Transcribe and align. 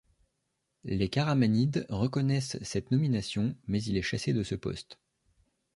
Les 0.83 1.09
Karamanides 1.09 1.85
reconnaissent 1.89 2.57
cette 2.63 2.89
nomination 2.89 3.55
mais 3.67 3.83
il 3.83 3.97
est 3.97 4.01
chassé 4.01 4.33
de 4.33 4.41
ce 4.41 4.55
poste. 4.55 4.97